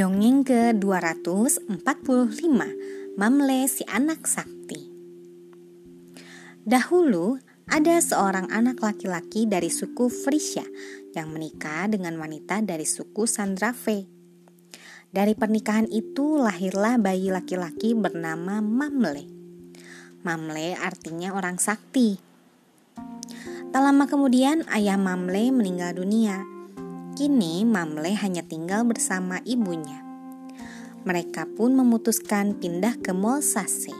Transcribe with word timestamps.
Dongeng 0.00 0.48
ke-245 0.48 2.40
Mamle 3.20 3.68
si 3.68 3.84
anak 3.84 4.24
sakti 4.24 4.88
Dahulu 6.64 7.36
ada 7.68 8.00
seorang 8.00 8.48
anak 8.48 8.80
laki-laki 8.80 9.44
dari 9.44 9.68
suku 9.68 10.08
Frisia 10.08 10.64
yang 11.12 11.36
menikah 11.36 11.84
dengan 11.92 12.16
wanita 12.16 12.64
dari 12.64 12.88
suku 12.88 13.28
Sandrave. 13.28 14.08
Dari 15.12 15.36
pernikahan 15.36 15.84
itu 15.92 16.40
lahirlah 16.40 16.96
bayi 16.96 17.28
laki-laki 17.28 17.92
bernama 17.92 18.64
Mamle. 18.64 19.28
Mamle 20.24 20.80
artinya 20.80 21.36
orang 21.36 21.60
sakti. 21.60 22.16
Tak 23.68 23.82
lama 23.84 24.08
kemudian 24.08 24.64
ayah 24.72 24.96
Mamle 24.96 25.52
meninggal 25.52 25.92
dunia 26.00 26.59
Kini 27.20 27.68
Mamle 27.68 28.16
hanya 28.16 28.40
tinggal 28.40 28.80
bersama 28.88 29.44
ibunya. 29.44 30.00
Mereka 31.04 31.52
pun 31.52 31.76
memutuskan 31.76 32.56
pindah 32.56 32.96
ke 32.96 33.12
Molsase. 33.12 33.92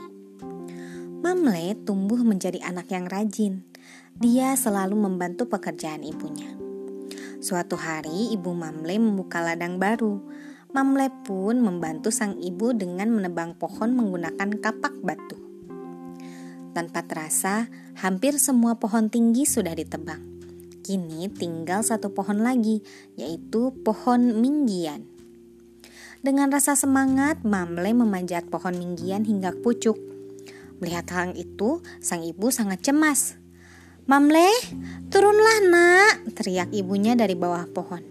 Mamle 1.21 1.77
tumbuh 1.85 2.17
menjadi 2.25 2.57
anak 2.65 2.89
yang 2.89 3.05
rajin. 3.05 3.61
Dia 4.17 4.57
selalu 4.57 4.97
membantu 5.05 5.45
pekerjaan 5.45 6.01
ibunya. 6.01 6.49
Suatu 7.45 7.77
hari 7.77 8.33
ibu 8.33 8.57
Mamle 8.57 8.97
membuka 8.97 9.37
ladang 9.37 9.77
baru. 9.77 10.17
Mamle 10.73 11.13
pun 11.21 11.61
membantu 11.61 12.09
sang 12.09 12.41
ibu 12.41 12.73
dengan 12.73 13.13
menebang 13.13 13.53
pohon 13.53 13.93
menggunakan 14.01 14.49
kapak 14.57 14.97
batu. 15.05 15.37
Tanpa 16.73 17.05
terasa, 17.05 17.69
hampir 18.01 18.41
semua 18.41 18.81
pohon 18.81 19.13
tinggi 19.13 19.45
sudah 19.45 19.77
ditebang. 19.77 20.30
Kini 20.81 21.29
tinggal 21.29 21.85
satu 21.85 22.09
pohon 22.09 22.41
lagi, 22.41 22.81
yaitu 23.13 23.69
pohon 23.85 24.41
minggian. 24.41 25.05
Dengan 26.21 26.49
rasa 26.49 26.73
semangat, 26.73 27.45
Mamle 27.45 27.93
memanjat 27.93 28.49
pohon 28.49 28.73
minggian 28.77 29.25
hingga 29.25 29.53
pucuk. 29.61 29.97
Melihat 30.81 31.05
hal 31.13 31.37
itu, 31.37 31.85
sang 32.01 32.25
ibu 32.25 32.49
sangat 32.49 32.81
cemas. 32.81 33.37
Mamle, 34.09 34.49
turunlah 35.13 35.57
nak, 35.69 36.33
teriak 36.33 36.73
ibunya 36.73 37.13
dari 37.13 37.37
bawah 37.37 37.69
pohon. 37.69 38.01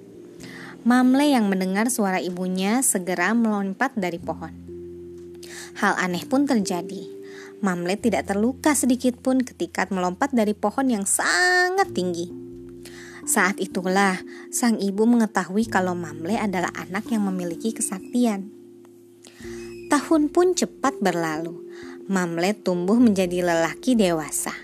Mamle 0.87 1.35
yang 1.35 1.51
mendengar 1.51 1.91
suara 1.91 2.23
ibunya 2.23 2.83
segera 2.87 3.35
melompat 3.35 3.99
dari 3.99 4.23
pohon. 4.23 4.55
Hal 5.79 5.99
aneh 5.99 6.23
pun 6.27 6.47
terjadi. 6.47 7.07
Mamle 7.61 7.99
tidak 8.01 8.31
terluka 8.31 8.73
sedikit 8.73 9.19
pun 9.21 9.45
ketika 9.45 9.85
melompat 9.93 10.33
dari 10.33 10.57
pohon 10.57 10.89
yang 10.89 11.05
sangat 11.05 11.93
tinggi. 11.93 12.50
Saat 13.29 13.61
itulah 13.61 14.17
sang 14.49 14.81
ibu 14.81 15.05
mengetahui 15.05 15.69
kalau 15.69 15.93
Mamle 15.93 16.41
adalah 16.41 16.73
anak 16.77 17.09
yang 17.13 17.29
memiliki 17.29 17.77
kesaktian. 17.77 18.49
Tahun 19.91 20.31
pun 20.31 20.55
cepat 20.55 21.03
berlalu. 21.03 21.67
Mamle 22.07 22.55
tumbuh 22.55 22.97
menjadi 22.99 23.43
lelaki 23.43 23.99
dewasa. 23.99 24.55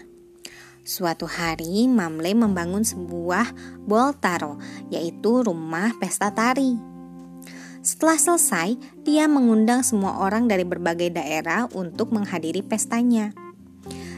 Suatu 0.87 1.27
hari, 1.27 1.91
Mamle 1.91 2.31
membangun 2.39 2.87
sebuah 2.87 3.51
boltaro, 3.83 4.63
yaitu 4.87 5.43
rumah 5.43 5.91
pesta 5.99 6.31
tari. 6.31 6.79
Setelah 7.83 8.19
selesai, 8.19 8.79
dia 9.03 9.27
mengundang 9.31 9.83
semua 9.87 10.23
orang 10.23 10.47
dari 10.47 10.67
berbagai 10.67 11.11
daerah 11.11 11.67
untuk 11.75 12.15
menghadiri 12.15 12.63
pestanya. 12.63 13.46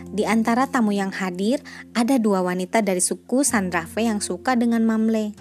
Di 0.09 0.25
antara 0.25 0.65
tamu 0.65 0.97
yang 0.97 1.13
hadir, 1.13 1.61
ada 1.93 2.17
dua 2.17 2.41
wanita 2.41 2.81
dari 2.81 3.05
suku 3.05 3.45
Sandrave 3.45 4.01
yang 4.01 4.25
suka 4.25 4.57
dengan 4.57 4.81
Mamle. 4.89 5.37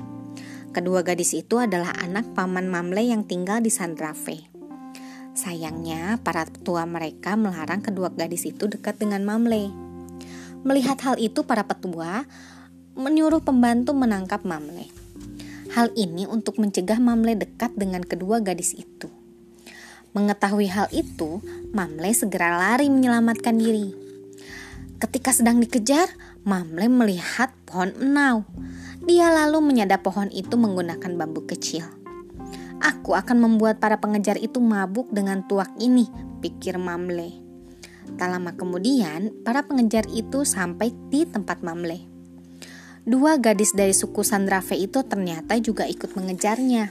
Kedua 0.75 1.07
gadis 1.07 1.31
itu 1.31 1.55
adalah 1.55 1.95
anak 2.03 2.35
paman 2.35 2.67
Mamle 2.67 3.07
yang 3.07 3.23
tinggal 3.23 3.63
di 3.63 3.71
Sandrave. 3.71 4.43
Sayangnya, 5.31 6.19
para 6.19 6.43
petua 6.43 6.83
mereka 6.83 7.39
melarang 7.39 7.79
kedua 7.79 8.11
gadis 8.11 8.43
itu 8.43 8.67
dekat 8.67 8.99
dengan 8.99 9.23
Mamle. 9.23 9.71
Melihat 10.67 10.99
hal 11.07 11.15
itu, 11.15 11.47
para 11.47 11.63
petua 11.63 12.27
menyuruh 12.97 13.39
pembantu 13.39 13.95
menangkap 13.95 14.43
Mamle. 14.43 14.91
Hal 15.79 15.95
ini 15.95 16.27
untuk 16.27 16.59
mencegah 16.59 16.99
Mamle 16.99 17.39
dekat 17.39 17.71
dengan 17.79 18.03
kedua 18.03 18.43
gadis 18.43 18.75
itu. 18.75 19.07
Mengetahui 20.11 20.67
hal 20.67 20.91
itu, 20.91 21.39
Mamle 21.71 22.11
segera 22.11 22.59
lari 22.59 22.91
menyelamatkan 22.91 23.55
diri. 23.55 24.06
Ketika 24.97 25.29
sedang 25.29 25.61
dikejar, 25.61 26.09
Mamle 26.41 26.89
melihat 26.89 27.53
pohon 27.69 27.93
enau. 28.01 28.49
Dia 29.05 29.29
lalu 29.29 29.61
menyadap 29.61 30.01
pohon 30.01 30.25
itu 30.33 30.57
menggunakan 30.57 31.13
bambu 31.13 31.45
kecil. 31.45 31.85
Aku 32.81 33.13
akan 33.13 33.45
membuat 33.45 33.77
para 33.77 34.01
pengejar 34.01 34.41
itu 34.41 34.57
mabuk 34.57 35.13
dengan 35.13 35.45
tuak 35.45 35.69
ini, 35.77 36.09
pikir 36.41 36.81
Mamle. 36.81 37.29
Tak 38.17 38.25
lama 38.25 38.57
kemudian, 38.57 39.29
para 39.45 39.69
pengejar 39.69 40.09
itu 40.09 40.41
sampai 40.41 40.89
di 41.13 41.29
tempat 41.29 41.61
Mamle. 41.61 42.09
Dua 43.05 43.37
gadis 43.37 43.77
dari 43.77 43.93
suku 43.93 44.25
Sandrave 44.25 44.81
itu 44.81 45.05
ternyata 45.05 45.61
juga 45.61 45.85
ikut 45.85 46.17
mengejarnya. 46.17 46.89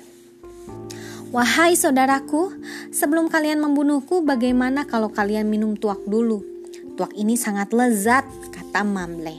Wahai 1.35 1.75
saudaraku, 1.75 2.55
sebelum 2.95 3.27
kalian 3.27 3.59
membunuhku, 3.59 4.23
bagaimana 4.23 4.87
kalau 4.87 5.11
kalian 5.11 5.51
minum 5.51 5.75
tuak 5.75 6.07
dulu? 6.07 6.56
Tuak 6.97 7.13
ini 7.13 7.37
sangat 7.37 7.77
lezat, 7.77 8.25
kata 8.57 8.81
Mamle. 8.81 9.37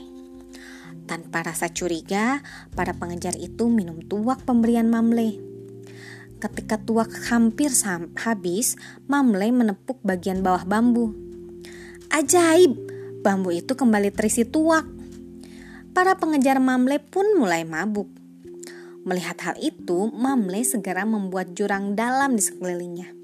Tanpa 1.10 1.42
rasa 1.42 1.66
curiga, 1.66 2.38
para 2.78 2.94
pengejar 2.94 3.34
itu 3.34 3.66
minum 3.66 3.98
tuak 3.98 4.46
pemberian 4.46 4.86
Mamle. 4.86 5.42
Ketika 6.38 6.78
tuak 6.78 7.10
hampir 7.26 7.74
habis, 8.22 8.78
Mamle 9.10 9.50
menepuk 9.50 9.98
bagian 10.06 10.38
bawah 10.38 10.62
bambu. 10.62 11.18
Ajaib, 12.14 12.78
bambu 13.26 13.50
itu 13.50 13.74
kembali 13.74 14.14
terisi 14.14 14.46
tuak. 14.46 14.86
Para 15.90 16.14
pengejar 16.14 16.62
Mamle 16.62 17.02
pun 17.02 17.26
mulai 17.34 17.66
mabuk. 17.66 18.06
Melihat 19.02 19.34
hal 19.42 19.58
itu, 19.58 20.14
Mamle 20.14 20.62
segera 20.62 21.02
membuat 21.02 21.58
jurang 21.58 21.98
dalam 21.98 22.38
di 22.38 22.42
sekelilingnya. 22.46 23.17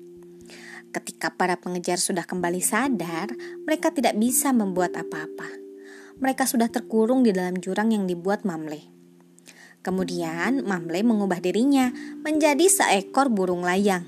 Ketika 0.95 1.35
para 1.35 1.59
pengejar 1.59 1.99
sudah 1.99 2.23
kembali 2.23 2.63
sadar, 2.63 3.35
mereka 3.67 3.91
tidak 3.91 4.15
bisa 4.15 4.55
membuat 4.55 4.95
apa-apa. 4.95 5.51
Mereka 6.23 6.47
sudah 6.47 6.71
terkurung 6.71 7.27
di 7.27 7.35
dalam 7.35 7.59
jurang 7.59 7.91
yang 7.91 8.07
dibuat 8.07 8.47
Mamle. 8.47 8.87
Kemudian 9.83 10.63
Mamle 10.63 11.03
mengubah 11.03 11.43
dirinya 11.43 11.91
menjadi 12.23 12.71
seekor 12.71 13.27
burung 13.27 13.67
layang. 13.67 14.07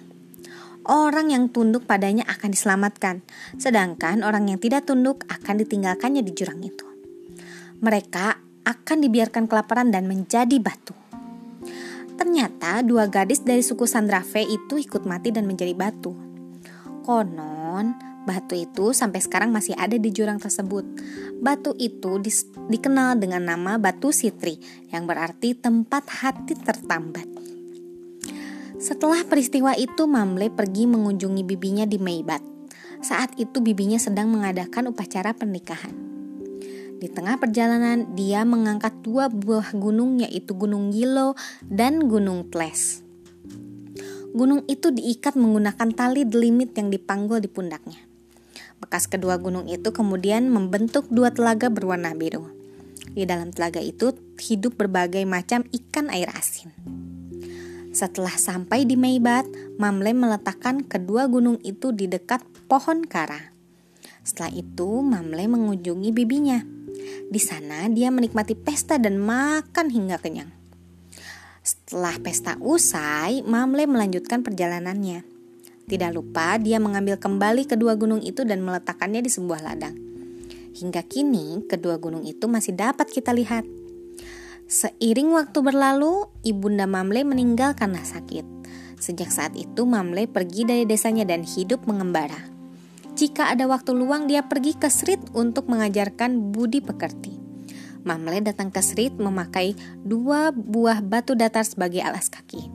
Orang 0.86 1.34
yang 1.34 1.50
tunduk 1.50 1.90
padanya 1.90 2.22
akan 2.30 2.54
diselamatkan, 2.54 3.26
sedangkan 3.58 4.22
orang 4.22 4.46
yang 4.46 4.62
tidak 4.62 4.86
tunduk 4.86 5.26
akan 5.26 5.58
ditinggalkannya 5.66 6.22
di 6.22 6.30
jurang 6.38 6.62
itu. 6.62 6.86
Mereka 7.82 8.26
akan 8.62 8.98
dibiarkan 9.02 9.50
kelaparan 9.50 9.90
dan 9.90 10.06
menjadi 10.06 10.62
batu. 10.62 10.94
Ternyata 12.14 12.86
dua 12.86 13.10
gadis 13.10 13.42
dari 13.42 13.66
suku 13.66 13.90
Sandrave 13.90 14.46
itu 14.46 14.78
ikut 14.78 15.02
mati 15.02 15.34
dan 15.34 15.50
menjadi 15.50 15.74
batu. 15.74 16.25
Konon, 17.06 17.94
batu 18.26 18.58
itu 18.58 18.90
sampai 18.90 19.22
sekarang 19.22 19.54
masih 19.54 19.78
ada 19.78 19.94
di 19.94 20.10
jurang 20.10 20.42
tersebut. 20.42 20.82
Batu 21.38 21.70
itu 21.78 22.18
di, 22.18 22.34
dikenal 22.66 23.22
dengan 23.22 23.46
nama 23.46 23.78
Batu 23.78 24.10
Sitri, 24.10 24.58
yang 24.90 25.06
berarti 25.06 25.54
tempat 25.54 26.02
hati 26.10 26.58
tertambat. 26.58 27.30
Setelah 28.82 29.22
peristiwa 29.22 29.78
itu, 29.78 30.10
Mamle 30.10 30.50
pergi 30.50 30.90
mengunjungi 30.90 31.46
bibinya 31.46 31.86
di 31.86 32.02
Meibat. 32.02 32.42
Saat 33.06 33.38
itu 33.38 33.62
bibinya 33.62 34.02
sedang 34.02 34.26
mengadakan 34.26 34.90
upacara 34.90 35.30
pernikahan. 35.30 35.94
Di 36.98 37.06
tengah 37.06 37.38
perjalanan, 37.38 38.18
dia 38.18 38.42
mengangkat 38.42 38.98
dua 39.06 39.30
buah 39.30 39.70
gunung 39.78 40.18
yaitu 40.18 40.58
Gunung 40.58 40.90
Gilo 40.90 41.38
dan 41.62 42.10
Gunung 42.10 42.50
Tles. 42.50 43.05
Gunung 44.36 44.68
itu 44.68 44.92
diikat 44.92 45.32
menggunakan 45.32 45.96
tali 45.96 46.28
delimit 46.28 46.76
yang 46.76 46.92
dipanggul 46.92 47.40
di 47.40 47.48
pundaknya. 47.48 47.96
Bekas 48.76 49.08
kedua 49.08 49.40
gunung 49.40 49.64
itu 49.64 49.96
kemudian 49.96 50.52
membentuk 50.52 51.08
dua 51.08 51.32
telaga 51.32 51.72
berwarna 51.72 52.12
biru. 52.12 52.52
Di 53.16 53.24
dalam 53.24 53.48
telaga 53.48 53.80
itu 53.80 54.12
hidup 54.36 54.76
berbagai 54.76 55.24
macam 55.24 55.64
ikan 55.72 56.12
air 56.12 56.28
asin. 56.36 56.68
Setelah 57.96 58.36
sampai 58.36 58.84
di 58.84 58.92
Meibat, 58.92 59.48
Mamle 59.80 60.12
meletakkan 60.12 60.84
kedua 60.84 61.32
gunung 61.32 61.56
itu 61.64 61.96
di 61.96 62.04
dekat 62.04 62.44
pohon 62.68 63.08
kara. 63.08 63.56
Setelah 64.20 64.52
itu, 64.52 65.00
Mamle 65.00 65.48
mengunjungi 65.48 66.12
bibinya. 66.12 66.60
Di 67.32 67.40
sana, 67.40 67.88
dia 67.88 68.12
menikmati 68.12 68.52
pesta 68.52 69.00
dan 69.00 69.16
makan 69.16 69.88
hingga 69.88 70.20
kenyang. 70.20 70.52
Setelah 71.86 72.18
pesta 72.18 72.58
usai, 72.58 73.46
Mamle 73.46 73.86
melanjutkan 73.86 74.42
perjalanannya. 74.42 75.22
Tidak 75.86 76.10
lupa 76.10 76.58
dia 76.58 76.82
mengambil 76.82 77.14
kembali 77.14 77.62
kedua 77.62 77.94
gunung 77.94 78.18
itu 78.26 78.42
dan 78.42 78.58
meletakkannya 78.66 79.22
di 79.22 79.30
sebuah 79.30 79.62
ladang. 79.62 79.94
Hingga 80.74 81.06
kini, 81.06 81.62
kedua 81.70 82.02
gunung 82.02 82.26
itu 82.26 82.50
masih 82.50 82.74
dapat 82.74 83.06
kita 83.06 83.30
lihat. 83.30 83.62
Seiring 84.66 85.30
waktu 85.30 85.62
berlalu, 85.62 86.26
ibunda 86.42 86.90
Mamle 86.90 87.22
meninggal 87.22 87.78
karena 87.78 88.02
sakit. 88.02 88.42
Sejak 88.98 89.30
saat 89.30 89.54
itu 89.54 89.86
Mamle 89.86 90.26
pergi 90.26 90.66
dari 90.66 90.90
desanya 90.90 91.22
dan 91.22 91.46
hidup 91.46 91.86
mengembara. 91.86 92.50
Jika 93.14 93.54
ada 93.54 93.70
waktu 93.70 93.94
luang 93.94 94.26
dia 94.26 94.42
pergi 94.42 94.74
ke 94.74 94.90
Srit 94.90 95.22
untuk 95.38 95.70
mengajarkan 95.70 96.50
budi 96.50 96.82
pekerti. 96.82 97.35
Mamle 98.06 98.38
datang 98.38 98.70
ke 98.70 98.78
Srit 98.78 99.18
memakai 99.18 99.74
dua 100.06 100.54
buah 100.54 101.02
batu 101.02 101.34
datar 101.34 101.66
sebagai 101.66 101.98
alas 102.06 102.30
kaki. 102.30 102.70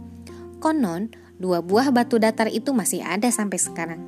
Konon, 0.60 1.08
dua 1.40 1.64
buah 1.64 1.96
batu 1.96 2.20
datar 2.20 2.52
itu 2.52 2.76
masih 2.76 3.00
ada 3.00 3.32
sampai 3.32 3.56
sekarang. 3.56 4.02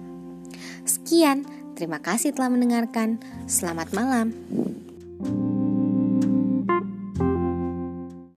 Sekian, 0.83 1.47
terima 1.79 2.03
kasih 2.03 2.35
telah 2.35 2.51
mendengarkan. 2.51 3.23
Selamat 3.47 3.95
malam. 3.95 4.35